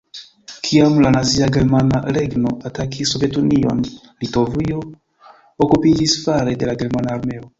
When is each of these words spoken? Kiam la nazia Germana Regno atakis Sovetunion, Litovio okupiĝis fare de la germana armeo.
Kiam 0.67 0.93
la 1.01 1.09
nazia 1.15 1.49
Germana 1.57 1.99
Regno 2.17 2.53
atakis 2.69 3.13
Sovetunion, 3.15 3.83
Litovio 4.25 4.81
okupiĝis 5.67 6.17
fare 6.25 6.57
de 6.63 6.71
la 6.73 6.79
germana 6.83 7.17
armeo. 7.19 7.47